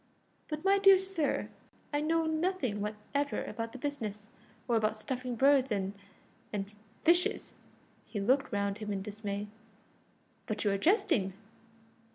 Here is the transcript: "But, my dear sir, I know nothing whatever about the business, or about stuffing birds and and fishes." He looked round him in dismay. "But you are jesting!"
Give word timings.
"But, 0.47 0.65
my 0.65 0.79
dear 0.79 0.97
sir, 0.97 1.49
I 1.93 2.01
know 2.01 2.25
nothing 2.25 2.81
whatever 2.81 3.43
about 3.43 3.71
the 3.71 3.77
business, 3.77 4.29
or 4.67 4.75
about 4.75 4.97
stuffing 4.97 5.35
birds 5.35 5.71
and 5.71 5.93
and 6.51 6.73
fishes." 7.03 7.53
He 8.07 8.19
looked 8.19 8.51
round 8.51 8.79
him 8.79 8.91
in 8.91 9.03
dismay. 9.03 9.47
"But 10.47 10.63
you 10.63 10.71
are 10.71 10.77
jesting!" 10.79 11.33